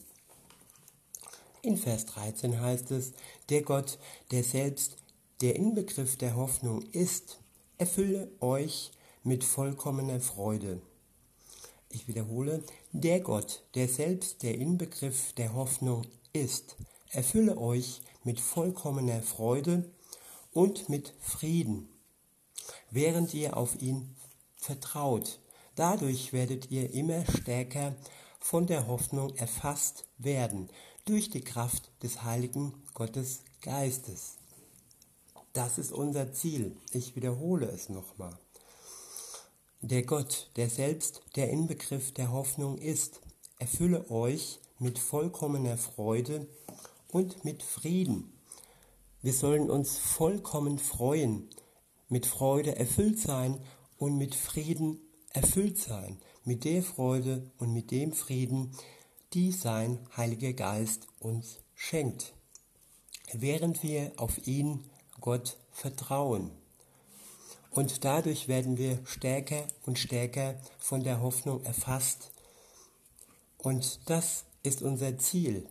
In 1.62 1.78
Vers 1.78 2.06
13 2.06 2.60
heißt 2.60 2.92
es, 2.92 3.12
der 3.50 3.62
Gott, 3.62 4.00
der 4.32 4.44
selbst 4.44 4.96
der 5.42 5.56
Inbegriff 5.56 6.18
der 6.18 6.36
Hoffnung 6.36 6.82
ist, 6.94 7.40
erfülle 7.78 8.32
euch 8.40 8.92
mit 9.24 9.44
vollkommener 9.44 10.22
Freude. 10.22 10.82
Ich 11.92 12.08
wiederhole, 12.08 12.64
der 12.92 13.20
Gott, 13.20 13.64
der 13.76 13.88
selbst 13.88 14.44
der 14.44 14.56
Inbegriff 14.56 15.34
der 15.34 15.54
Hoffnung 15.54 16.06
ist, 16.34 16.78
erfülle 17.12 17.58
euch 17.58 18.02
mit 18.24 18.40
vollkommener 18.40 19.22
Freude 19.22 19.90
und 20.52 20.90
mit 20.90 21.14
Frieden, 21.22 21.90
während 22.92 23.34
ihr 23.34 23.58
auf 23.58 23.82
ihn 23.82 24.16
vertraut. 24.56 25.40
Dadurch 25.76 26.34
werdet 26.34 26.72
ihr 26.72 26.94
immer 26.94 27.24
stärker 27.26 27.96
von 28.40 28.68
der 28.68 28.88
Hoffnung 28.88 29.36
erfasst 29.36 30.06
werden, 30.18 30.70
durch 31.06 31.30
die 31.30 31.42
Kraft 31.42 31.92
des 32.04 32.24
Heiligen 32.24 32.74
Gottes 32.94 33.42
Geistes. 33.62 34.38
Das 35.54 35.78
ist 35.78 35.92
unser 35.92 36.34
Ziel. 36.34 36.78
Ich 36.92 37.16
wiederhole 37.16 37.68
es 37.68 37.90
nochmal. 37.90 38.38
Der 39.82 40.04
Gott, 40.04 40.52
der 40.56 40.70
selbst 40.70 41.22
der 41.36 41.50
Inbegriff 41.50 42.14
der 42.14 42.32
Hoffnung 42.32 42.78
ist, 42.78 43.22
erfülle 43.58 44.10
euch 44.12 44.60
mit 44.78 45.00
vollkommener 45.00 45.78
Freude 45.78 46.48
und 47.12 47.44
mit 47.44 47.64
Frieden. 47.64 48.34
Wir 49.22 49.34
sollen 49.34 49.70
uns 49.70 49.98
vollkommen 49.98 50.80
freuen, 50.80 51.50
mit 52.08 52.26
Freude 52.26 52.76
erfüllt 52.76 53.20
sein 53.20 53.60
und 53.98 54.18
mit 54.18 54.36
Frieden 54.36 55.00
erfüllt 55.34 55.78
sein, 55.78 56.20
mit 56.46 56.64
der 56.64 56.82
Freude 56.82 57.52
und 57.58 57.74
mit 57.74 57.92
dem 57.92 58.14
Frieden, 58.14 58.72
die 59.34 59.52
sein 59.52 60.00
Heiliger 60.16 60.54
Geist 60.54 61.08
uns 61.20 61.60
schenkt, 61.76 62.34
während 63.34 63.84
wir 63.84 64.14
auf 64.18 64.48
ihn, 64.48 64.90
Gott, 65.20 65.58
vertrauen. 65.72 66.52
Und 67.72 68.04
dadurch 68.04 68.48
werden 68.48 68.78
wir 68.78 69.00
stärker 69.06 69.68
und 69.86 70.00
stärker 70.00 70.60
von 70.80 71.04
der 71.04 71.22
Hoffnung 71.22 71.64
erfasst. 71.64 72.32
Und 73.58 74.10
das 74.10 74.46
ist 74.64 74.82
unser 74.82 75.18
Ziel, 75.20 75.70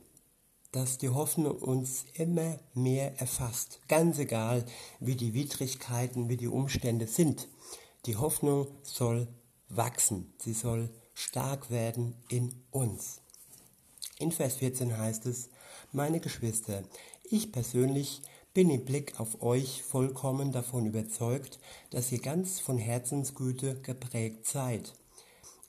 dass 0.73 0.99
die 0.99 1.09
Hoffnung 1.09 1.57
uns 1.57 2.05
immer 2.15 2.59
mehr 2.75 3.19
erfasst, 3.21 3.81
ganz 3.89 4.19
egal, 4.19 4.65
wie 5.01 5.17
die 5.17 5.35
Widrigkeiten, 5.35 6.29
wie 6.29 6.37
die 6.37 6.49
Umstände 6.49 7.07
sind. 7.07 7.49
Die 8.07 8.17
Hoffnung 8.17 8.69
soll 8.83 9.29
wachsen, 9.69 10.33
sie 10.39 10.53
soll 10.53 10.91
stark 11.15 11.71
werden 11.71 12.15
in 12.29 12.55
uns. 12.71 13.21
In 14.19 14.33
Vers 14.33 14.57
14 14.57 14.97
heißt 14.97 15.27
es, 15.27 15.49
meine 15.93 16.21
Geschwister, 16.21 16.83
ich 17.25 17.51
persönlich 17.53 18.23
bin 18.53 18.71
im 18.71 18.85
Blick 18.85 19.21
auf 19.21 19.43
euch 19.43 19.83
vollkommen 19.83 20.53
davon 20.53 20.87
überzeugt, 20.87 21.59
dass 21.91 22.11
ihr 22.13 22.21
ganz 22.21 22.61
von 22.61 22.79
Herzensgüte 22.79 23.81
geprägt 23.83 24.47
seid, 24.47 24.95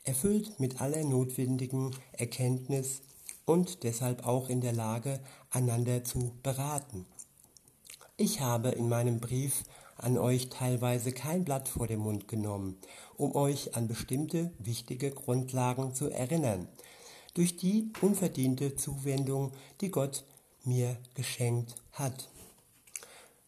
erfüllt 0.04 0.60
mit 0.60 0.82
aller 0.82 1.04
notwendigen 1.04 1.96
Erkenntnis 2.14 3.02
und 3.50 3.82
deshalb 3.82 4.28
auch 4.28 4.48
in 4.48 4.62
der 4.62 4.74
Lage, 4.74 5.20
einander 5.50 6.04
zu 6.04 6.36
beraten. 6.44 7.08
Ich 8.16 8.42
habe 8.42 8.70
in 8.70 8.88
meinem 8.88 9.20
Brief 9.20 9.64
an 9.98 10.20
euch 10.20 10.50
teilweise 10.50 11.12
kein 11.12 11.46
Blatt 11.46 11.68
vor 11.68 11.88
den 11.88 11.98
Mund 11.98 12.28
genommen, 12.28 12.78
um 13.18 13.34
euch 13.34 13.76
an 13.76 13.88
bestimmte 13.88 14.52
wichtige 14.60 15.10
Grundlagen 15.10 15.96
zu 15.96 16.10
erinnern, 16.10 16.68
durch 17.34 17.58
die 17.58 17.92
unverdiente 18.02 18.76
Zuwendung, 18.76 19.52
die 19.82 19.90
Gott 19.90 20.26
mir 20.64 20.98
geschenkt 21.16 21.74
hat. 21.94 22.30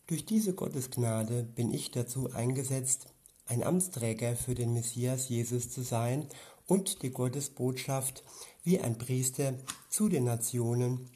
Durch 0.08 0.26
diese 0.26 0.56
Gottesgnade 0.56 1.44
bin 1.44 1.72
ich 1.72 1.92
dazu 1.92 2.32
eingesetzt, 2.34 3.06
ein 3.46 3.62
Amtsträger 3.62 4.36
für 4.36 4.56
den 4.56 4.74
Messias 4.74 5.30
Jesus 5.30 5.70
zu 5.70 5.84
sein 5.84 6.28
und 6.66 7.04
die 7.04 7.12
Gottesbotschaft 7.12 8.24
wie 8.64 8.80
ein 8.80 8.98
Priester 8.98 9.54
zu 9.90 10.10
den 10.10 10.24
Nationen 10.24 11.10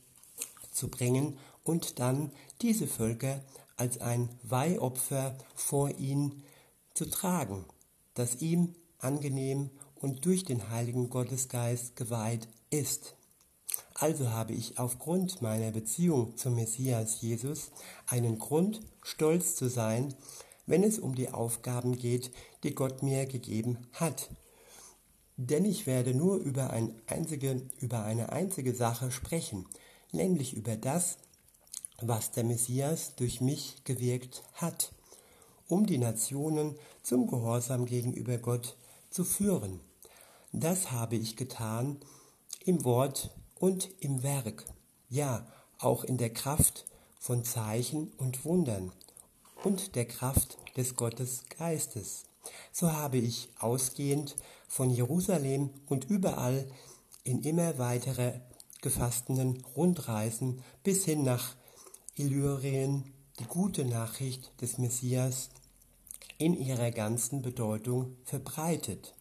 zu 0.71 0.89
bringen 0.89 1.37
und 1.63 1.99
dann 1.99 2.31
diese 2.61 2.87
Völker 2.87 3.41
als 3.77 3.99
ein 4.01 4.29
Weihopfer 4.43 5.37
vor 5.55 5.89
ihn 5.97 6.43
zu 6.93 7.09
tragen, 7.09 7.65
das 8.13 8.41
ihm 8.41 8.75
angenehm 8.99 9.69
und 9.95 10.25
durch 10.25 10.43
den 10.43 10.69
Heiligen 10.69 11.09
Gottesgeist 11.09 11.95
geweiht 11.95 12.47
ist. 12.69 13.15
Also 13.93 14.29
habe 14.29 14.53
ich 14.53 14.77
aufgrund 14.77 15.41
meiner 15.41 15.71
Beziehung 15.71 16.37
zum 16.37 16.55
Messias 16.55 17.21
Jesus 17.21 17.71
einen 18.07 18.39
Grund, 18.39 18.81
stolz 19.01 19.55
zu 19.55 19.69
sein, 19.69 20.13
wenn 20.65 20.83
es 20.83 20.99
um 20.99 21.15
die 21.15 21.29
Aufgaben 21.29 21.97
geht, 21.97 22.31
die 22.63 22.75
Gott 22.75 23.03
mir 23.03 23.25
gegeben 23.25 23.87
hat. 23.93 24.29
Denn 25.37 25.65
ich 25.65 25.85
werde 25.85 26.13
nur 26.13 26.37
über, 26.37 26.69
ein 26.69 26.95
einzige, 27.07 27.61
über 27.79 28.03
eine 28.03 28.31
einzige 28.31 28.73
Sache 28.73 29.11
sprechen, 29.11 29.65
nämlich 30.11 30.53
über 30.53 30.75
das, 30.77 31.17
was 32.01 32.31
der 32.31 32.43
Messias 32.43 33.15
durch 33.15 33.41
mich 33.41 33.83
gewirkt 33.83 34.43
hat, 34.53 34.93
um 35.67 35.85
die 35.85 35.97
Nationen 35.97 36.75
zum 37.03 37.27
Gehorsam 37.27 37.85
gegenüber 37.85 38.37
Gott 38.37 38.77
zu 39.09 39.23
führen. 39.23 39.79
Das 40.51 40.91
habe 40.91 41.15
ich 41.15 41.35
getan 41.35 41.97
im 42.63 42.85
Wort 42.85 43.31
und 43.59 43.89
im 43.99 44.23
Werk, 44.23 44.65
ja 45.09 45.45
auch 45.79 46.03
in 46.03 46.17
der 46.17 46.31
Kraft 46.31 46.85
von 47.19 47.43
Zeichen 47.43 48.11
und 48.17 48.45
Wundern 48.45 48.91
und 49.63 49.95
der 49.95 50.05
Kraft 50.05 50.57
des 50.77 50.95
Gottesgeistes. 50.95 52.23
So 52.71 52.91
habe 52.91 53.17
ich 53.17 53.49
ausgehend 53.59 54.35
von 54.67 54.89
Jerusalem 54.89 55.69
und 55.87 56.05
überall 56.05 56.67
in 57.23 57.41
immer 57.41 57.77
weitere 57.77 58.39
gefassten 58.81 59.63
Rundreisen 59.75 60.61
bis 60.83 61.05
hin 61.05 61.23
nach 61.23 61.55
Illyrien 62.15 63.11
die 63.39 63.45
gute 63.45 63.83
Nachricht 63.83 64.51
des 64.61 64.77
Messias 64.77 65.49
in 66.37 66.53
ihrer 66.53 66.91
ganzen 66.91 67.41
Bedeutung 67.41 68.15
verbreitet. 68.23 69.13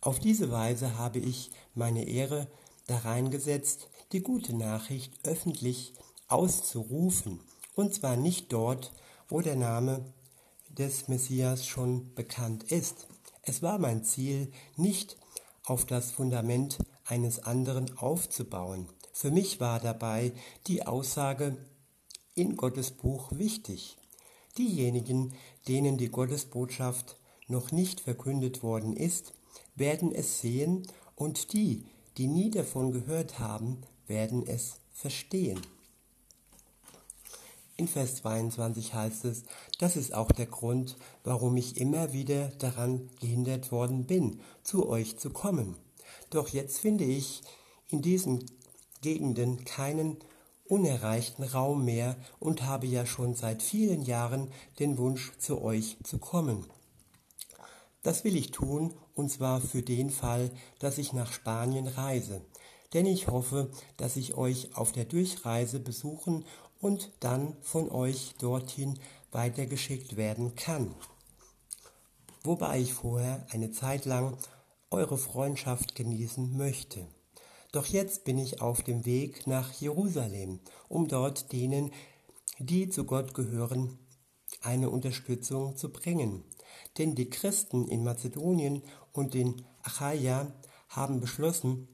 Auf 0.00 0.18
diese 0.18 0.50
Weise 0.50 0.98
habe 0.98 1.18
ich 1.18 1.50
meine 1.74 2.04
Ehre 2.08 2.48
darein 2.86 3.30
gesetzt, 3.30 3.88
die 4.12 4.20
gute 4.20 4.54
Nachricht 4.56 5.12
öffentlich 5.24 5.94
auszurufen, 6.28 7.40
und 7.74 7.94
zwar 7.94 8.16
nicht 8.16 8.52
dort, 8.52 8.92
wo 9.28 9.40
der 9.40 9.56
Name 9.56 10.04
des 10.70 11.08
Messias 11.08 11.66
schon 11.66 12.14
bekannt 12.14 12.64
ist. 12.64 13.06
Es 13.42 13.62
war 13.62 13.78
mein 13.78 14.04
Ziel, 14.04 14.52
nicht 14.76 15.16
auf 15.64 15.84
das 15.84 16.12
Fundament 16.12 16.78
eines 17.04 17.40
anderen 17.40 17.98
aufzubauen. 17.98 18.88
Für 19.12 19.30
mich 19.30 19.60
war 19.60 19.80
dabei 19.80 20.32
die 20.66 20.86
Aussage 20.86 21.56
in 22.34 22.56
Gottes 22.56 22.92
Buch 22.92 23.32
wichtig. 23.32 23.96
Diejenigen, 24.58 25.34
denen 25.68 25.98
die 25.98 26.08
Gottesbotschaft 26.08 27.16
noch 27.48 27.72
nicht 27.72 28.00
verkündet 28.00 28.62
worden 28.62 28.96
ist, 28.96 29.34
werden 29.74 30.12
es 30.12 30.40
sehen 30.40 30.86
und 31.16 31.52
die, 31.52 31.86
die 32.18 32.26
nie 32.26 32.50
davon 32.50 32.92
gehört 32.92 33.38
haben, 33.38 33.82
werden 34.06 34.46
es 34.46 34.76
verstehen. 34.92 35.60
In 37.82 37.88
Vers 37.88 38.14
22 38.14 38.94
heißt 38.94 39.24
es, 39.24 39.42
das 39.80 39.96
ist 39.96 40.14
auch 40.14 40.30
der 40.30 40.46
Grund, 40.46 40.96
warum 41.24 41.56
ich 41.56 41.78
immer 41.78 42.12
wieder 42.12 42.46
daran 42.60 43.10
gehindert 43.20 43.72
worden 43.72 44.06
bin, 44.06 44.38
zu 44.62 44.88
euch 44.88 45.18
zu 45.18 45.30
kommen. 45.30 45.74
Doch 46.30 46.50
jetzt 46.50 46.78
finde 46.78 47.02
ich 47.02 47.42
in 47.88 48.00
diesen 48.00 48.48
Gegenden 49.00 49.64
keinen 49.64 50.18
unerreichten 50.64 51.42
Raum 51.42 51.84
mehr 51.84 52.14
und 52.38 52.62
habe 52.62 52.86
ja 52.86 53.04
schon 53.04 53.34
seit 53.34 53.64
vielen 53.64 54.02
Jahren 54.02 54.52
den 54.78 54.96
Wunsch, 54.96 55.32
zu 55.38 55.60
euch 55.60 55.96
zu 56.04 56.18
kommen. 56.18 56.66
Das 58.04 58.22
will 58.22 58.36
ich 58.36 58.52
tun, 58.52 58.94
und 59.16 59.28
zwar 59.28 59.60
für 59.60 59.82
den 59.82 60.10
Fall, 60.10 60.52
dass 60.78 60.98
ich 60.98 61.12
nach 61.12 61.32
Spanien 61.32 61.88
reise. 61.88 62.42
Denn 62.92 63.06
ich 63.06 63.26
hoffe, 63.26 63.70
dass 63.96 64.16
ich 64.16 64.36
euch 64.36 64.76
auf 64.76 64.92
der 64.92 65.06
Durchreise 65.06 65.80
besuchen 65.80 66.44
und 66.82 67.12
dann 67.20 67.56
von 67.62 67.90
euch 67.90 68.34
dorthin 68.38 68.98
weitergeschickt 69.30 70.16
werden 70.16 70.56
kann. 70.56 70.94
Wobei 72.42 72.80
ich 72.80 72.92
vorher 72.92 73.46
eine 73.50 73.70
Zeit 73.70 74.04
lang 74.04 74.36
eure 74.90 75.16
Freundschaft 75.16 75.94
genießen 75.94 76.54
möchte. 76.56 77.06
Doch 77.70 77.86
jetzt 77.86 78.24
bin 78.24 78.36
ich 78.36 78.60
auf 78.60 78.82
dem 78.82 79.06
Weg 79.06 79.46
nach 79.46 79.72
Jerusalem, 79.72 80.60
um 80.88 81.08
dort 81.08 81.52
denen, 81.52 81.92
die 82.58 82.90
zu 82.90 83.04
Gott 83.04 83.32
gehören, 83.32 83.98
eine 84.60 84.90
Unterstützung 84.90 85.76
zu 85.76 85.90
bringen. 85.90 86.44
Denn 86.98 87.14
die 87.14 87.30
Christen 87.30 87.86
in 87.88 88.04
Mazedonien 88.04 88.82
und 89.12 89.34
in 89.34 89.64
Achaia 89.82 90.52
haben 90.88 91.20
beschlossen, 91.20 91.88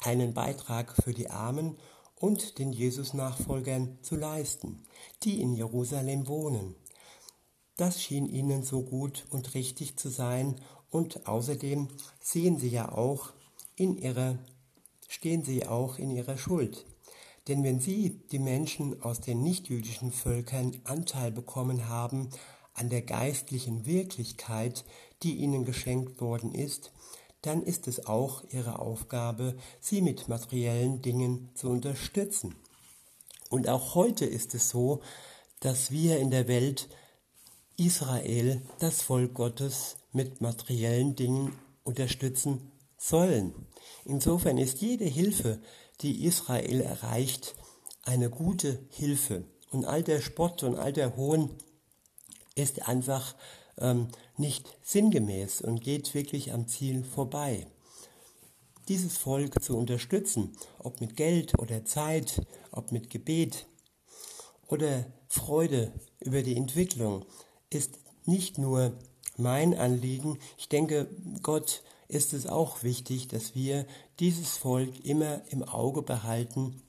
einen 0.00 0.34
Beitrag 0.34 0.94
für 1.02 1.14
die 1.14 1.30
Armen 1.30 1.78
und 2.20 2.58
den 2.58 2.72
Jesus-Nachfolgern 2.72 3.98
zu 4.02 4.16
leisten, 4.16 4.84
die 5.22 5.40
in 5.40 5.54
Jerusalem 5.54 6.26
wohnen. 6.26 6.74
Das 7.76 8.02
schien 8.02 8.26
ihnen 8.26 8.62
so 8.62 8.82
gut 8.82 9.26
und 9.30 9.54
richtig 9.54 9.96
zu 9.96 10.08
sein 10.08 10.56
und 10.90 11.26
außerdem 11.26 11.88
sehen 12.20 12.58
sie 12.58 12.70
ja 12.70 12.90
auch 12.90 13.32
in 13.76 13.96
ihrer, 13.96 14.38
stehen 15.08 15.44
sie 15.44 15.66
auch 15.66 15.98
in 15.98 16.10
ihrer 16.10 16.36
Schuld. 16.36 16.86
Denn 17.46 17.64
wenn 17.64 17.80
sie, 17.80 18.20
die 18.30 18.38
Menschen 18.38 19.00
aus 19.02 19.20
den 19.20 19.42
nichtjüdischen 19.42 20.12
Völkern, 20.12 20.80
Anteil 20.84 21.30
bekommen 21.30 21.88
haben 21.88 22.28
an 22.74 22.90
der 22.90 23.02
geistlichen 23.02 23.86
Wirklichkeit, 23.86 24.84
die 25.22 25.36
ihnen 25.36 25.64
geschenkt 25.64 26.20
worden 26.20 26.52
ist, 26.54 26.92
dann 27.42 27.62
ist 27.62 27.88
es 27.88 28.06
auch 28.06 28.44
ihre 28.50 28.78
Aufgabe, 28.78 29.56
sie 29.80 30.02
mit 30.02 30.28
materiellen 30.28 31.02
Dingen 31.02 31.50
zu 31.54 31.68
unterstützen. 31.68 32.54
Und 33.48 33.68
auch 33.68 33.94
heute 33.94 34.24
ist 34.26 34.54
es 34.54 34.68
so, 34.68 35.00
dass 35.60 35.90
wir 35.90 36.18
in 36.18 36.30
der 36.30 36.48
Welt 36.48 36.88
Israel, 37.76 38.62
das 38.80 39.02
Volk 39.02 39.34
Gottes, 39.34 39.96
mit 40.12 40.40
materiellen 40.40 41.14
Dingen 41.14 41.56
unterstützen 41.84 42.72
sollen. 42.96 43.54
Insofern 44.04 44.58
ist 44.58 44.80
jede 44.80 45.04
Hilfe, 45.04 45.60
die 46.00 46.24
Israel 46.24 46.80
erreicht, 46.80 47.54
eine 48.02 48.30
gute 48.30 48.80
Hilfe. 48.90 49.44
Und 49.70 49.84
all 49.84 50.02
der 50.02 50.20
Spott 50.20 50.62
und 50.62 50.76
all 50.76 50.92
der 50.92 51.16
Hohn 51.16 51.50
ist 52.54 52.88
einfach 52.88 53.34
ähm, 53.80 54.08
nicht 54.36 54.76
sinngemäß 54.82 55.60
und 55.60 55.82
geht 55.82 56.14
wirklich 56.14 56.52
am 56.52 56.68
Ziel 56.68 57.04
vorbei. 57.04 57.66
Dieses 58.88 59.18
Volk 59.18 59.62
zu 59.62 59.76
unterstützen, 59.76 60.56
ob 60.78 61.00
mit 61.00 61.16
Geld 61.16 61.58
oder 61.58 61.84
Zeit, 61.84 62.40
ob 62.70 62.92
mit 62.92 63.10
Gebet 63.10 63.66
oder 64.66 65.06
Freude 65.28 65.92
über 66.20 66.42
die 66.42 66.56
Entwicklung, 66.56 67.26
ist 67.70 67.98
nicht 68.24 68.58
nur 68.58 68.92
mein 69.36 69.74
Anliegen. 69.74 70.38
Ich 70.56 70.68
denke, 70.68 71.08
Gott 71.42 71.82
ist 72.08 72.32
es 72.32 72.46
auch 72.46 72.82
wichtig, 72.82 73.28
dass 73.28 73.54
wir 73.54 73.86
dieses 74.18 74.56
Volk 74.56 75.04
immer 75.04 75.42
im 75.50 75.62
Auge 75.62 76.02
behalten 76.02 76.82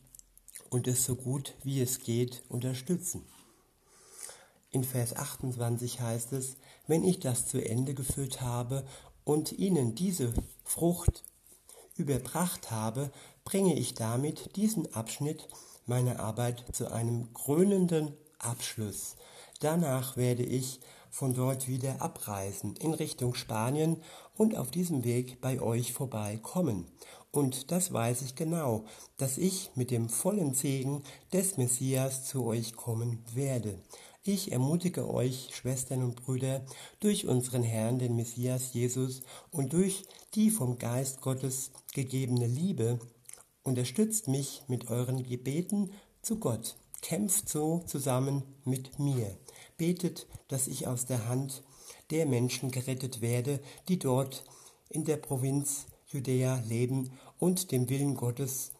und 0.69 0.88
es 0.88 1.04
so 1.04 1.15
gut 1.15 1.54
wie 1.63 1.82
es 1.82 1.99
geht 1.99 2.43
unterstützen. 2.47 3.25
In 4.71 4.84
Vers 4.84 5.15
28 5.15 5.99
heißt 5.99 6.34
es, 6.34 6.58
wenn 6.89 7.04
ich 7.04 7.19
das 7.19 7.45
zu 7.45 7.63
Ende 7.63 7.93
geführt 7.93 8.41
habe 8.41 8.84
und 9.23 9.52
ihnen 9.52 9.93
diese 9.93 10.34
Frucht 10.63 11.23
überbracht 11.95 12.71
habe, 12.71 13.12
bringe 13.45 13.78
ich 13.78 13.93
damit 13.93 14.56
diesen 14.56 14.91
Abschnitt 14.95 15.47
meiner 15.86 16.19
Arbeit 16.19 16.65
zu 16.71 16.91
einem 16.91 17.32
krönenden 17.34 18.13
Abschluss. 18.39 19.15
Danach 19.60 20.17
werde 20.17 20.43
ich 20.43 20.80
von 21.12 21.36
dort 21.36 21.67
wieder 21.67 22.02
abreisen 22.02 22.75
in 22.78 22.95
Richtung 22.95 23.36
Spanien 23.36 24.02
und 24.36 24.58
auf 24.58 24.71
diesem 24.71 25.04
Weg 25.04 25.41
bei 25.41 25.62
euch 25.62 25.93
vorbeikommen. 25.93 26.88
Und 27.32 27.71
das 27.71 27.93
weiß 27.93 28.23
ich 28.23 28.36
genau, 28.36 28.86
dass 29.17 29.38
ich 29.38 29.69
mit 29.75 29.91
dem 29.91 30.10
vollen 30.10 30.56
Segen 30.56 31.04
des 31.34 31.58
Messias 31.58 32.25
zu 32.25 32.45
euch 32.45 32.75
kommen 32.75 33.23
werde. 33.34 33.78
Ich 34.32 34.52
ermutige 34.52 35.12
euch, 35.12 35.50
Schwestern 35.56 36.04
und 36.04 36.15
Brüder, 36.18 36.63
durch 37.00 37.26
unseren 37.26 37.63
Herrn, 37.63 37.98
den 37.98 38.15
Messias 38.15 38.76
Jesus 38.76 39.24
und 39.50 39.74
durch 39.74 40.06
die 40.36 40.52
vom 40.52 40.78
Geist 40.78 41.22
Gottes 41.22 41.72
gegebene 41.96 42.46
Liebe, 42.46 43.00
unterstützt 43.63 44.28
mich 44.28 44.62
mit 44.68 44.92
euren 44.92 45.24
Gebeten 45.24 45.89
zu 46.22 46.38
Gott. 46.38 46.76
Kämpft 47.02 47.50
so 47.50 47.80
zusammen 47.88 48.44
mit 48.65 49.00
mir. 49.00 49.36
Betet, 49.78 50.28
dass 50.48 50.68
ich 50.68 50.86
aus 50.86 51.08
der 51.08 51.28
Hand 51.28 51.63
der 52.12 52.28
Menschen 52.28 52.70
gerettet 52.70 53.22
werde, 53.22 53.60
die 53.88 53.98
dort 53.98 54.44
in 54.89 55.06
der 55.06 55.18
Provinz 55.18 55.88
Judäa 56.06 56.62
leben 56.68 57.13
und 57.39 57.72
dem 57.72 57.89
Willen 57.89 58.13
Gottes 58.13 58.74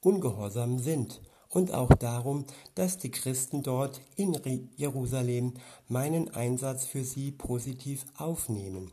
ungehorsam 0.00 0.78
sind 0.78 1.20
und 1.52 1.72
auch 1.72 1.94
darum, 1.94 2.46
dass 2.74 2.96
die 2.98 3.10
Christen 3.10 3.62
dort 3.62 4.00
in 4.16 4.70
Jerusalem 4.76 5.54
meinen 5.86 6.30
Einsatz 6.30 6.86
für 6.86 7.04
sie 7.04 7.30
positiv 7.30 8.06
aufnehmen. 8.16 8.90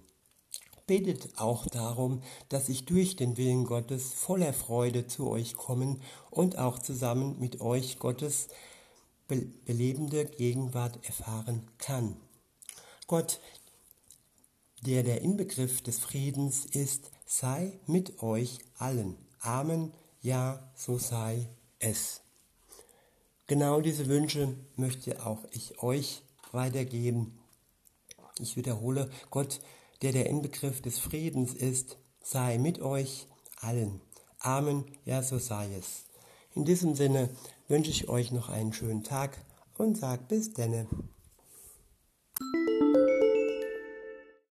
betet 0.86 1.38
auch 1.38 1.68
darum, 1.68 2.24
dass 2.50 2.68
ich 2.68 2.86
durch 2.86 3.16
den 3.16 3.38
Willen 3.38 3.64
Gottes 3.64 4.12
voller 4.12 4.54
Freude 4.54 5.06
zu 5.06 5.30
euch 5.30 5.54
kommen 5.54 6.02
und 6.32 6.58
auch 6.58 6.80
zusammen 6.80 7.40
mit 7.40 7.62
euch 7.62 8.00
Gottes 8.00 8.48
belebende 9.28 10.26
Gegenwart 10.26 11.00
erfahren 11.06 11.68
kann. 11.78 12.18
Gott, 13.06 13.40
der 14.82 15.04
der 15.04 15.22
Inbegriff 15.22 15.82
des 15.82 16.00
Friedens 16.00 16.66
ist, 16.66 17.12
sei 17.26 17.80
mit 17.86 18.24
euch 18.24 18.60
allen. 18.78 19.16
Amen. 19.42 19.94
Ja, 20.22 20.72
so 20.76 20.98
sei 20.98 21.48
es. 21.78 22.22
Genau 23.50 23.82
diese 23.82 24.06
Wünsche 24.06 24.54
möchte 24.76 25.26
auch 25.26 25.40
ich 25.50 25.82
euch 25.82 26.22
weitergeben. 26.52 27.40
Ich 28.40 28.56
wiederhole, 28.58 29.10
Gott, 29.32 29.60
der 30.04 30.12
der 30.12 30.28
Inbegriff 30.28 30.84
des 30.84 31.00
Friedens 31.00 31.56
ist, 31.56 31.98
sei 32.22 32.60
mit 32.60 32.80
euch 32.80 33.26
allen. 33.60 34.02
Amen, 34.38 34.86
ja, 35.04 35.24
so 35.24 35.40
sei 35.40 35.68
es. 35.74 36.06
In 36.54 36.64
diesem 36.64 36.94
Sinne 36.94 37.32
wünsche 37.68 37.90
ich 37.90 38.08
euch 38.08 38.32
noch 38.32 38.50
einen 38.50 38.72
schönen 38.72 39.04
Tag 39.04 39.44
und 39.80 39.98
sag 39.98 40.28
bis 40.28 40.54
denne. 40.54 40.86